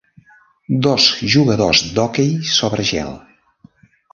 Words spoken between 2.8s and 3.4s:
gel